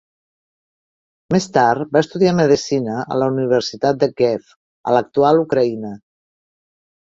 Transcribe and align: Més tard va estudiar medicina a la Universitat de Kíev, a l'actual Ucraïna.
Més 1.35 1.45
tard 1.57 1.91
va 1.97 2.03
estudiar 2.07 2.33
medicina 2.41 2.97
a 3.03 3.19
la 3.25 3.29
Universitat 3.35 4.03
de 4.07 4.11
Kíev, 4.17 4.53
a 4.93 4.99
l'actual 4.99 5.47
Ucraïna. 5.47 5.97